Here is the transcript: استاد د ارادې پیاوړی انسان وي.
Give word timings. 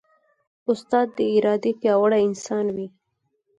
استاد 0.71 1.07
د 1.17 1.19
ارادې 1.37 1.71
پیاوړی 1.79 2.21
انسان 2.29 2.65
وي. 2.75 2.87